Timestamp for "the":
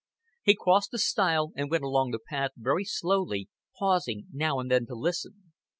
0.89-0.97, 2.09-2.17